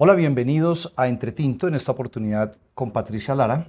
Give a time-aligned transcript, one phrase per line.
[0.00, 3.68] Hola, bienvenidos a Entretinto, en esta oportunidad con Patricia Lara,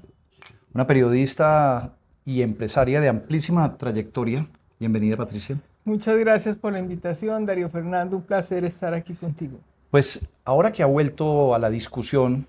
[0.76, 4.48] una periodista y empresaria de amplísima trayectoria.
[4.80, 5.60] Bienvenida, Patricia.
[5.86, 8.18] Muchas gracias por la invitación, Darío Fernando.
[8.18, 9.58] Un placer estar aquí contigo.
[9.90, 12.46] Pues ahora que ha vuelto a la discusión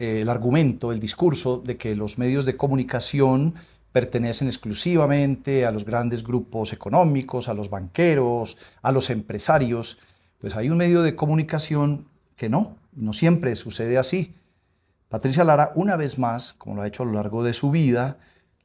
[0.00, 3.54] eh, el argumento, el discurso de que los medios de comunicación
[3.92, 10.00] pertenecen exclusivamente a los grandes grupos económicos, a los banqueros, a los empresarios,
[10.40, 14.34] pues hay un medio de comunicación que no, no siempre sucede así.
[15.08, 18.18] Patricia Lara, una vez más, como lo ha hecho a lo largo de su vida,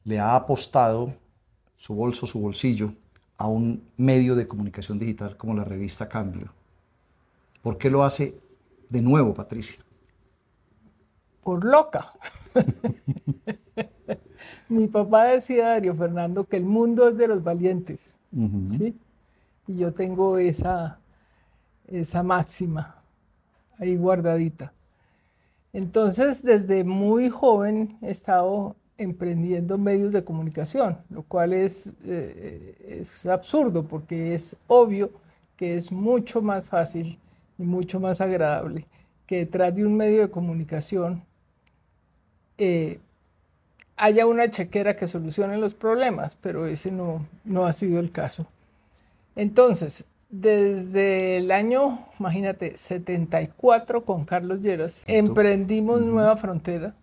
[0.04, 1.14] le ha apostado
[1.76, 2.92] su bolso, su bolsillo,
[3.38, 6.52] a un medio de comunicación digital como la revista Cambio.
[7.62, 8.38] ¿Por qué lo hace
[8.88, 9.78] de nuevo, Patricia?
[11.42, 12.12] Por loca.
[14.68, 18.16] Mi papá decía, Darío Fernando, que el mundo es de los valientes.
[18.70, 18.94] ¿sí?
[19.66, 20.98] Y yo tengo esa,
[21.88, 22.95] esa máxima
[23.78, 24.72] ahí guardadita.
[25.72, 33.26] Entonces, desde muy joven he estado emprendiendo medios de comunicación, lo cual es, eh, es
[33.26, 35.10] absurdo porque es obvio
[35.56, 37.18] que es mucho más fácil
[37.58, 38.86] y mucho más agradable
[39.26, 41.24] que detrás de un medio de comunicación
[42.58, 43.00] eh,
[43.96, 48.46] haya una chequera que solucione los problemas, pero ese no, no ha sido el caso.
[49.34, 56.94] Entonces, desde el año, imagínate, 74 con Carlos Lleras, emprendimos Nueva Frontera,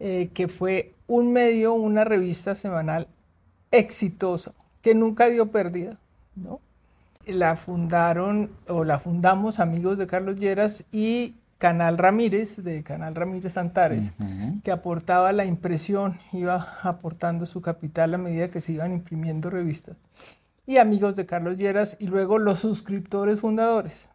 [0.00, 3.08] eh, que fue un medio, una revista semanal
[3.70, 5.98] exitosa, que nunca dio pérdida,
[6.36, 6.60] ¿no?
[7.26, 13.56] La fundaron o la fundamos amigos de Carlos Lleras y Canal Ramírez, de Canal Ramírez
[13.56, 14.12] Antares,
[14.62, 19.96] que aportaba la impresión, iba aportando su capital a medida que se iban imprimiendo revistas
[20.66, 24.08] y amigos de Carlos Lleras y luego los suscriptores fundadores.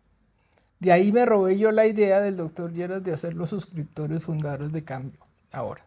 [0.79, 4.71] De ahí me robé yo la idea del doctor Lleras de hacer los suscriptores fundadores
[4.71, 5.19] de cambio
[5.51, 5.83] ahora.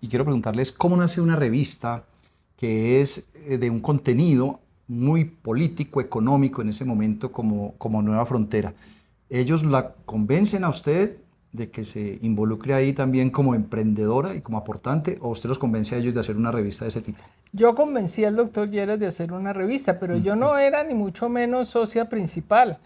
[0.00, 2.04] Y quiero preguntarles cómo nace una revista
[2.56, 8.26] que es eh, de un contenido muy político, económico en ese momento como, como Nueva
[8.26, 8.74] Frontera.
[9.30, 11.18] ¿Ellos la convencen a usted
[11.54, 15.94] de que se involucre ahí también como emprendedora y como aportante o usted los convence
[15.94, 17.22] a ellos de hacer una revista de ese tipo?
[17.52, 21.28] Yo convencí al doctor Lleras de hacer una revista, pero yo no era ni mucho
[21.28, 22.80] menos socia principal.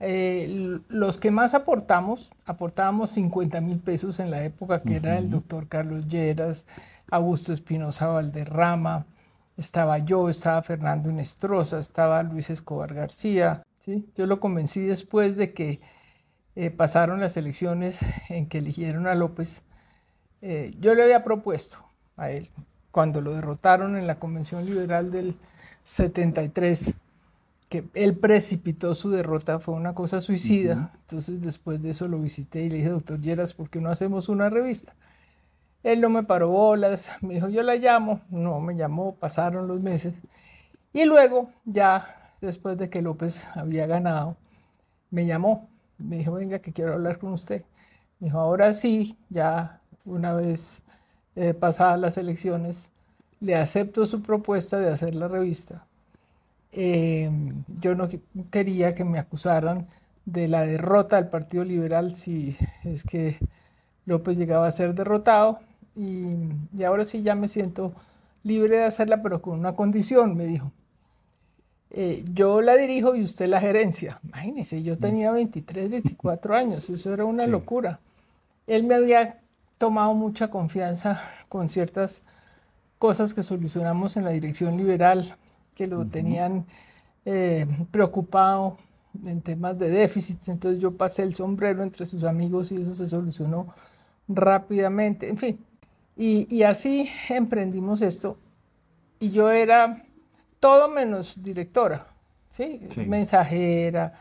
[0.00, 5.28] Eh, los que más aportamos, aportábamos 50 mil pesos en la época, que era el
[5.28, 6.64] doctor Carlos Lleras,
[7.10, 9.04] Augusto Espinosa Valderrama,
[9.58, 13.62] estaba yo, estaba Fernando Inestrosa, estaba Luis Escobar García.
[13.84, 14.06] ¿sí?
[14.16, 15.80] Yo lo convencí después de que
[16.56, 19.62] eh, pasaron las elecciones en que eligieron a López.
[20.42, 21.78] Eh, yo le había propuesto
[22.16, 22.50] a él
[22.90, 25.36] cuando lo derrotaron en la Convención Liberal del
[25.84, 26.94] 73,
[27.68, 30.92] que él precipitó su derrota, fue una cosa suicida.
[31.02, 34.30] Entonces después de eso lo visité y le dije, doctor Lleras, ¿por qué no hacemos
[34.30, 34.94] una revista?
[35.82, 39.82] Él no me paró bolas, me dijo, yo la llamo, no me llamó, pasaron los
[39.82, 40.14] meses.
[40.94, 42.06] Y luego, ya
[42.40, 44.38] después de que López había ganado,
[45.10, 45.68] me llamó,
[45.98, 47.64] me dijo, venga, que quiero hablar con usted.
[48.20, 50.82] Me dijo, ahora sí, ya una vez
[51.36, 52.90] eh, pasadas las elecciones,
[53.40, 55.86] le acepto su propuesta de hacer la revista.
[56.72, 57.30] Eh,
[57.80, 58.08] yo no
[58.50, 59.88] quería que me acusaran
[60.26, 63.38] de la derrota del Partido Liberal si es que
[64.06, 65.60] López llegaba a ser derrotado
[65.96, 66.26] y,
[66.76, 67.94] y ahora sí ya me siento
[68.42, 70.72] libre de hacerla, pero con una condición, me dijo.
[71.90, 74.20] Eh, yo la dirijo y usted la gerencia.
[74.24, 78.00] Imagínese, yo tenía 23, 24 años, eso era una locura.
[78.66, 79.40] Él me había
[79.78, 82.22] tomado mucha confianza con ciertas
[82.98, 85.36] cosas que solucionamos en la dirección liberal,
[85.74, 86.66] que lo tenían
[87.24, 88.78] eh, preocupado
[89.24, 93.08] en temas de déficits, entonces yo pasé el sombrero entre sus amigos y eso se
[93.08, 93.74] solucionó
[94.28, 95.64] rápidamente, en fin.
[96.16, 98.38] Y, y así emprendimos esto.
[99.20, 100.04] Y yo era
[100.66, 102.08] todo menos directora,
[102.50, 102.80] ¿sí?
[103.06, 104.14] mensajera,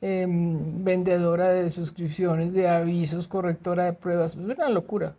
[0.00, 5.16] em, vendedora de suscripciones, de avisos, correctora de pruebas, es una locura.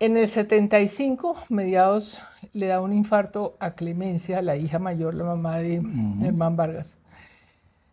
[0.00, 2.22] En el 75, mediados,
[2.52, 5.80] le da un infarto a Clemencia, la hija mayor, la mamá de
[6.20, 6.96] Germán Vargas.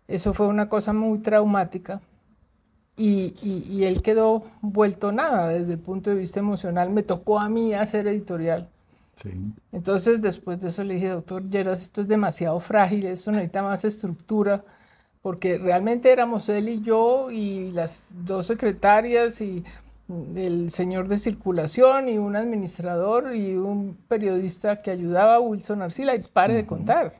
[0.08, 2.02] Eso fue una cosa muy traumática
[2.98, 6.90] y, y, él quedó vuelto nada desde el punto de vista emocional.
[6.90, 8.70] Me tocó a mí hacer editorial
[9.72, 13.86] entonces, después de eso le dije, doctor Lleras, esto es demasiado frágil, esto necesita más
[13.86, 14.64] estructura,
[15.22, 19.64] porque realmente éramos él y yo y las dos secretarias y
[20.36, 26.16] el señor de circulación y un administrador y un periodista que ayudaba a Wilson Arcila,
[26.16, 27.16] y pare de contar.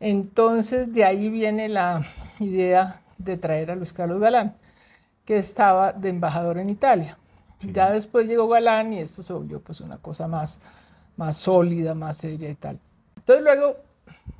[0.00, 2.06] Entonces, de ahí viene la
[2.40, 4.56] idea de traer a Luis Carlos Galán,
[5.24, 7.18] que estaba de embajador en Italia.
[7.60, 10.60] Ya después llegó Galán y esto se volvió pues una cosa más,
[11.16, 12.78] más sólida, más seria y tal.
[13.16, 13.76] Entonces luego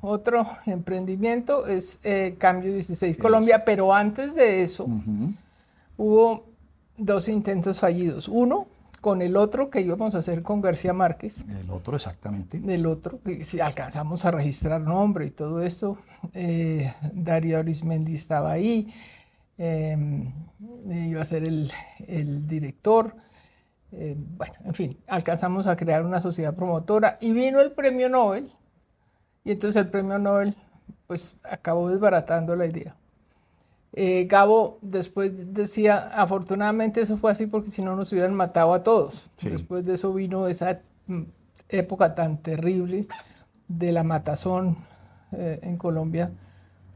[0.01, 4.87] otro emprendimiento es eh, Cambio 16 Colombia, pero antes de eso
[5.97, 6.43] hubo
[6.97, 8.27] dos intentos fallidos.
[8.27, 8.67] Uno
[9.01, 11.45] con el otro que íbamos a hacer con García Márquez.
[11.47, 12.59] El otro, exactamente.
[12.67, 15.99] El otro, si alcanzamos a registrar nombre y todo esto.
[16.33, 18.91] Eh, Darío Arismendi estaba ahí,
[19.57, 20.33] em,
[20.89, 21.71] iba a ser el,
[22.47, 23.15] director.
[23.91, 28.51] Eh, bueno, en fin, alcanzamos a crear una sociedad promotora y vino el premio Nobel.
[29.43, 30.55] Y entonces el premio Nobel,
[31.07, 32.95] pues, acabó desbaratando la idea.
[33.97, 38.83] Eh, Gabo después decía, afortunadamente eso fue así porque si no nos hubieran matado a
[38.83, 39.25] todos.
[39.41, 41.21] Después de eso vino esa mm,
[41.69, 43.07] época tan terrible
[43.69, 44.77] de la matazón
[45.31, 46.31] eh, en Colombia,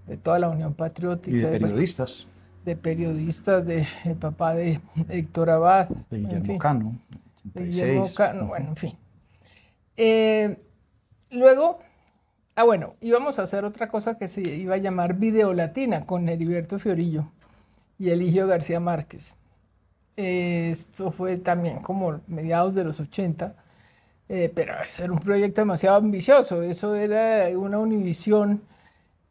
[0.07, 1.35] de toda la Unión Patriótica.
[1.35, 2.27] Y de periodistas.
[2.69, 3.87] De, periodistas, de,
[4.19, 4.79] papá de
[5.09, 5.89] Héctor Abad.
[6.09, 6.95] De Guillermo Cano.
[7.43, 8.97] De Guillermo Cano, bueno, en fin.
[9.97, 10.57] Eh,
[11.31, 11.79] luego
[12.59, 16.27] Ah, bueno, íbamos a hacer otra cosa que se iba a llamar Video Latina con
[16.27, 17.31] Heriberto Fiorillo
[17.97, 19.33] y Eligio García Márquez.
[20.17, 23.55] esto fue también como mediados de los 80,
[24.27, 26.61] eh, pero eso era un proyecto demasiado ambicioso.
[26.61, 28.61] Eso era una Univisión.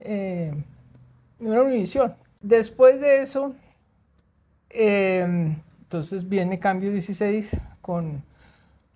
[0.01, 0.55] Eh,
[1.41, 2.15] una Univisión.
[2.41, 3.55] Después de eso,
[4.71, 8.23] em, entonces viene Cambio 16 con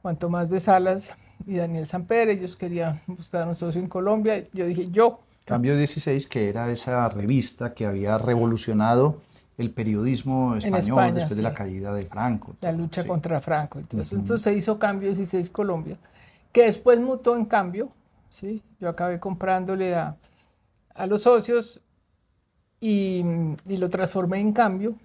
[0.03, 1.17] Juan Tomás de Salas
[1.47, 5.21] y Daniel Samper, ellos querían buscar un socio en Colombia, yo dije yo.
[5.45, 9.21] Cambio 16, que era esa revista que había revolucionado
[9.59, 12.57] el periodismo español después de la caída de Franco.
[12.61, 13.79] La lucha contra Franco.
[13.79, 15.99] Entonces, entonces se hizo Cambio 16 Colombia,
[16.53, 17.91] que después mutó en Cambio.
[18.31, 18.63] ¿sí?
[18.81, 20.17] Yo acabé comprándole a,
[20.95, 21.81] a los socios
[22.83, 23.25] y,
[23.69, 24.97] y, lo transformé en Cambio.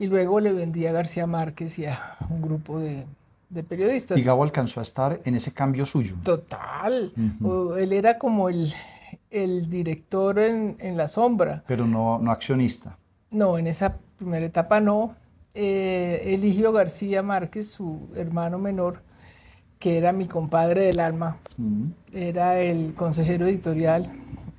[0.00, 1.96] Y luego le vendí a García Márquez y a
[2.28, 3.06] un grupo de,
[3.52, 4.18] de periodistas.
[4.18, 6.16] Y Gabo alcanzó a estar en ese cambio suyo.
[6.24, 7.12] Total.
[7.78, 8.74] Él era como el,
[9.30, 11.62] director en, la sombra.
[11.68, 12.98] Pero no, no accionista.
[13.30, 15.14] No, en esa primera etapa no.
[15.54, 19.02] Eh, Eligio García Márquez, su hermano menor,
[19.78, 21.36] que era mi compadre del alma,
[22.12, 24.10] era el consejero editorial.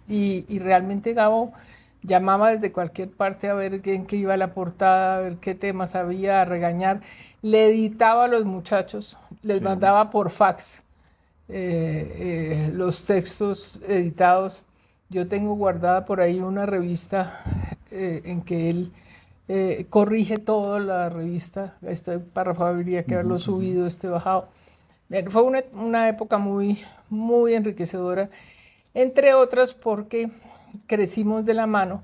[0.07, 1.53] Y, y realmente Gabo
[2.03, 5.95] llamaba desde cualquier parte a ver en qué iba la portada, a ver qué temas
[5.95, 7.01] había, a regañar.
[7.41, 10.83] Le editaba a los muchachos, les mandaba por fax
[11.49, 14.63] eh, eh, los textos editados.
[15.09, 17.41] Yo tengo guardada por ahí una revista
[17.91, 18.91] eh, en que él
[19.89, 21.77] corrige toda la revista.
[21.85, 24.47] Este párrafo habría que haberlo subido, este bajado.
[25.27, 26.79] Fue una, una época muy,
[27.09, 28.29] muy enriquecedora,
[28.95, 30.31] entre otras porque
[30.87, 32.03] crecimos de la mano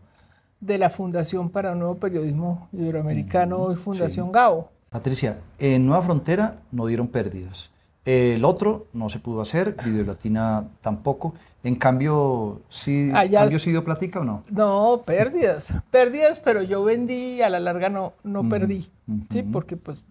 [0.60, 4.72] de la Fundación para un Nuevo Periodismo Iberoamericano y Fundación GAO.
[4.90, 7.70] Patricia, en Nueva Frontera no dieron pérdidas.
[8.06, 11.36] El otro no se pudo hacer, Video Latina tampoco.
[11.64, 14.44] En cambio, ¿sí, cambio sí dio platica o no?
[14.50, 15.74] No, pérdidas.
[15.92, 18.90] Pérdidas, pero yo vendí y a la larga no, no perdí.
[19.30, 20.04] Sí, porque pues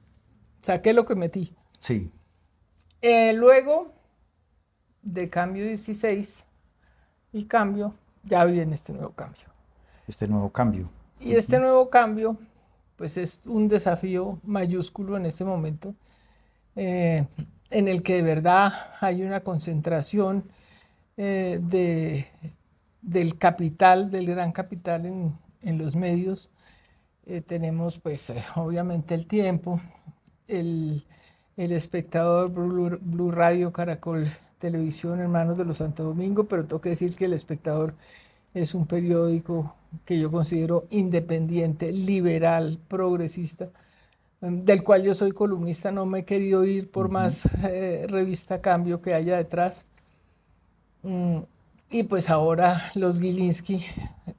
[0.63, 1.53] saqué lo que metí.
[1.79, 2.11] Sí.
[3.01, 3.93] Eh, luego,
[5.03, 6.45] de cambio 16
[7.33, 7.95] y cambio,
[8.25, 9.45] ya viene este nuevo cambio.
[10.07, 10.91] Este nuevo cambio.
[11.21, 12.39] Y este nuevo cambio,
[12.97, 15.95] pues es un desafío mayúsculo en este momento,
[16.77, 17.27] eh,
[17.71, 20.45] en el que de verdad hay una concentración
[21.17, 22.27] eh, de,
[23.03, 26.51] del capital, del gran capital en, en los medios.
[27.27, 29.81] Eh, tenemos pues obviamente el tiempo,
[30.47, 31.05] el,
[31.57, 36.91] el espectador, Blue, Blue Radio, Caracol Televisión Hermanos de los Santo Domingo, pero tengo que
[36.91, 37.95] decir que El Espectador
[38.55, 39.75] es un periódico
[40.05, 43.69] que yo considero independiente, liberal, progresista,
[44.41, 48.61] em, del cual yo soy columnista, no me he querido ir por más eh, revista
[48.61, 49.85] cambio que haya detrás.
[51.03, 51.39] Mm,
[51.91, 53.85] y pues ahora los Gilinski,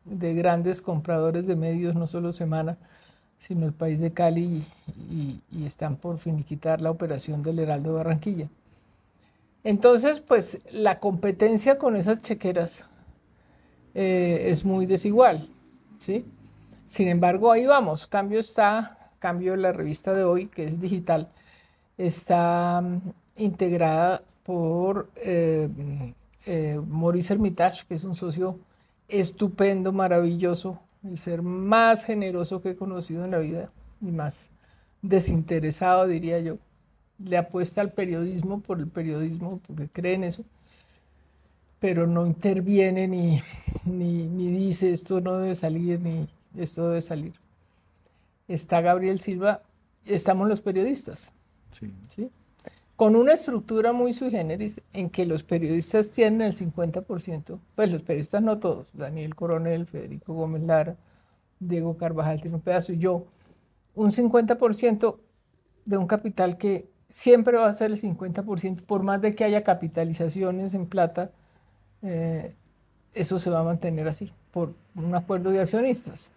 [0.05, 2.77] de grandes compradores de medios, no solo Semana,
[3.38, 4.63] sino el país de Cali,
[5.11, 8.49] y, y están por finiquitar la operación del Heraldo Barranquilla.
[9.63, 12.85] Entonces, pues la competencia con esas chequeras
[13.93, 15.49] eh, es muy desigual,
[15.97, 16.25] ¿sí?
[16.85, 18.07] Sin embargo, ahí vamos.
[18.07, 21.29] Cambio está, cambio la revista de hoy, que es digital,
[21.97, 23.01] está mm,
[23.37, 25.69] integrada por eh,
[26.47, 28.59] eh, Maurice Hermitage, que es un socio
[29.09, 34.49] estupendo, maravilloso, el ser más generoso que he conocido en la vida y más
[35.01, 36.57] desinteresado, diría yo
[37.23, 40.45] le apuesta al periodismo por el periodismo, porque cree en eso,
[41.79, 43.41] pero no interviene ni,
[43.85, 47.33] ni, dice esto no debe salir, ni esto debe salir.
[48.47, 49.61] Está Gabriel Silva,
[50.05, 51.31] estamos los periodistas.
[51.69, 51.93] Sí.
[52.07, 52.29] ¿sí?
[52.95, 58.01] Con una estructura muy sui generis en que los periodistas tienen el 50%, pues los
[58.01, 60.97] periodistas no todos, Daniel Coronel, Federico Gómez Lara,
[61.59, 63.25] Diego Carvajal tiene un pedazo y yo,
[63.95, 65.17] un 50%
[65.85, 69.63] de un capital que siempre va a ser el 50%, por más de que haya
[69.63, 71.31] capitalizaciones en plata,
[72.03, 72.53] eh,
[73.13, 76.29] eso se va a mantener así, por un acuerdo de accionistas.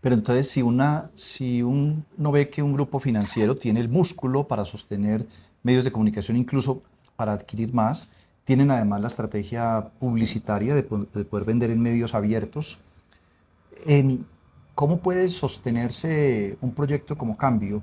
[0.00, 4.64] Pero entonces, si, una, si uno ve que un grupo financiero tiene el músculo para
[4.64, 5.26] sostener
[5.62, 6.82] medios de comunicación, incluso
[7.16, 8.08] para adquirir más,
[8.44, 12.78] tienen además la estrategia publicitaria de, de poder vender en medios abiertos,
[13.86, 14.26] en,
[14.74, 17.82] ¿cómo puede sostenerse un proyecto como Cambio?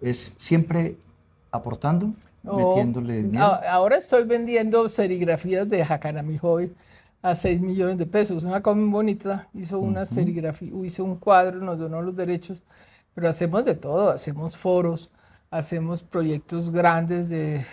[0.00, 0.96] ¿Es siempre
[1.52, 3.44] aportando, metiéndole dinero?
[3.68, 6.72] Ahora estoy vendiendo serigrafías de Jacanamijoy
[7.22, 8.42] a 6 millones de pesos.
[8.42, 12.62] Una cosa muy bonita, hizo una serigrafía, hizo un cuadro, nos donó los derechos,
[13.14, 15.10] pero hacemos de todo, hacemos foros,
[15.50, 17.64] hacemos proyectos grandes de,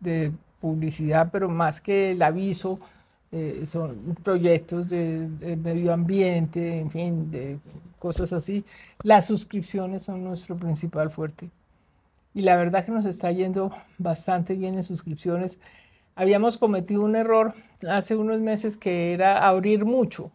[0.00, 2.78] de, publicidad, pero más que el aviso,
[3.32, 7.58] eh, son proyectos de, de, medio ambiente, en fin, de
[7.98, 8.64] cosas así.
[9.02, 11.50] Las suscripciones son nuestro principal fuerte.
[12.34, 15.58] Y la verdad que nos está yendo bastante bien en suscripciones
[16.14, 17.54] habíamos cometido un error
[17.88, 20.30] hace unos meses que era abrir mucho.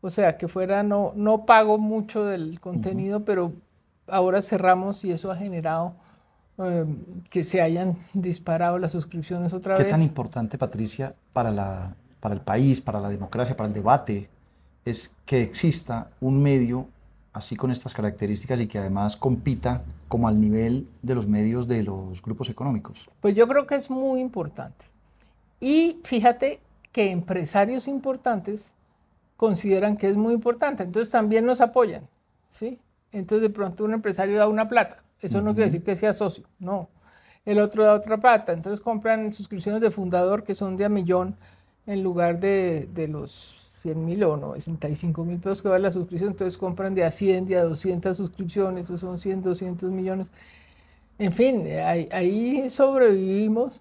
[0.00, 3.52] O sea, que fuera, no, no pago mucho del contenido, pero
[4.06, 5.94] ahora cerramos y eso ha generado
[6.58, 6.98] em,
[7.30, 9.86] que se hayan disparado las suscripciones otra vez.
[9.86, 14.28] ¿Qué tan importante, Patricia, para, la, para el país, para la democracia, para el debate,
[14.84, 16.86] es que exista un medio
[17.32, 21.82] así con estas características y que además compita como al nivel de los medios de
[21.82, 23.08] los grupos económicos?
[23.20, 24.86] Pues yo creo que es muy importante.
[25.60, 26.60] Y fíjate
[26.92, 28.74] que empresarios importantes
[29.36, 32.08] consideran que es muy importante, entonces también nos apoyan,
[32.50, 32.80] ¿sí?
[33.12, 36.44] Entonces de pronto un empresario da una plata, eso no quiere decir que sea socio,
[36.58, 36.88] no.
[37.44, 41.36] El otro da otra plata, entonces compran suscripciones de fundador que son de a millón
[41.86, 46.30] en lugar de, de los 100 mil o 95 mil pesos que vale la suscripción,
[46.30, 50.30] entonces compran de a 100, de a 200 suscripciones, eso son 100, 200 millones.
[51.18, 53.80] En fin, ahí, ahí sobrevivimos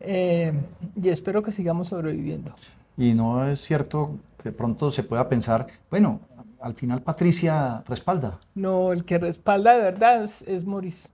[0.00, 0.52] eh,
[1.00, 2.54] y espero que sigamos sobreviviendo.
[2.96, 6.20] Y no es cierto que de pronto se pueda pensar, bueno,
[6.60, 8.38] al final Patricia respalda.
[8.54, 11.08] No, el que respalda de verdad es, es Maurice.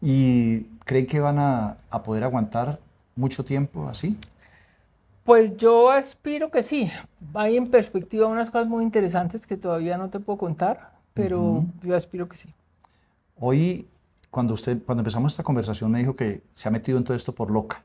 [0.00, 2.78] ¿Y creen que van a, a, poder aguantar
[3.16, 4.16] mucho tiempo así?
[5.26, 6.88] Pues yo aspiro que sí.
[7.34, 11.96] Hay en perspectiva unas cosas muy interesantes que todavía no te puedo contar, pero yo
[11.96, 12.54] aspiro que sí.
[13.34, 13.88] Hoy
[14.30, 17.34] cuando, usted, cuando empezamos esta conversación me dijo que se ha metido en todo esto
[17.34, 17.84] por loca.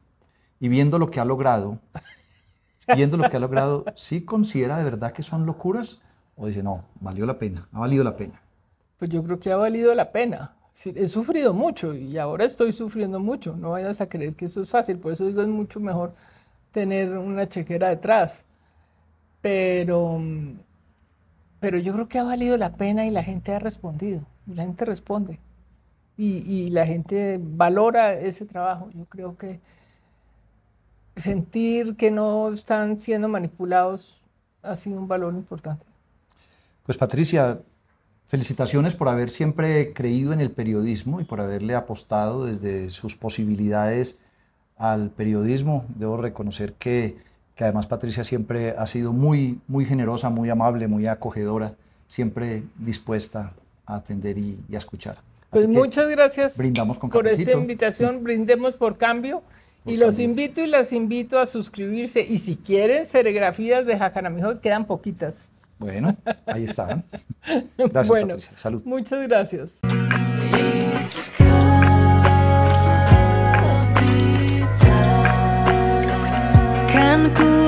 [0.60, 1.79] Y viendo lo que ha logrado,
[2.95, 6.00] viendo lo que ha logrado, ¿sí considera de verdad que son locuras?
[6.36, 8.39] ¿O dice, no, valió la pena, ha valido la pena?
[9.00, 10.53] Pues yo creo que ha valido la pena.
[10.86, 13.57] He sufrido mucho y ahora estoy sufriendo mucho.
[13.57, 15.00] No vayas a creer que eso es fácil.
[15.00, 16.13] Por eso digo, es mucho mejor
[16.71, 18.45] tener una chequera detrás.
[19.41, 20.21] Pero,
[21.59, 24.21] pero yo creo que ha valido la pena y la gente ha respondido.
[24.47, 25.39] Y la gente responde
[26.23, 28.89] y, la gente valora ese trabajo.
[28.93, 29.59] Yo creo que
[31.15, 34.21] sentir que no están siendo manipulados
[34.61, 35.85] ha sido un valor importante.
[36.83, 37.61] Pues Patricia,
[38.25, 44.19] felicitaciones por haber siempre creído en el periodismo y por haberle apostado desde sus posibilidades
[44.81, 45.85] al periodismo.
[45.95, 47.15] Debo reconocer que,
[47.55, 51.75] que además Patricia siempre ha sido muy, muy generosa, muy amable, muy acogedora,
[52.07, 53.53] siempre dispuesta
[53.85, 55.19] a atender y, y a escuchar.
[55.51, 58.23] Pues muchas gracias brindamos con por esta invitación.
[58.23, 59.43] Brindemos por cambio.
[59.85, 62.25] y los invito y las invito a suscribirse.
[62.27, 65.47] Y si quieren serigrafías de Jacanamijo, quedan poquitas.
[65.77, 67.03] Bueno, ahí están.
[67.77, 68.57] Gracias, bueno, Patricia.
[68.57, 68.83] Salud.
[68.85, 69.79] Muchas gracias.
[77.29, 77.61] tanganku